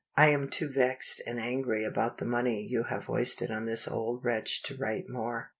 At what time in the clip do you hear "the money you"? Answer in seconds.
2.17-2.85